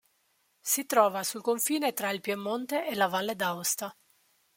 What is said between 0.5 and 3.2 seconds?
Si trova sul confine tra il Piemonte e la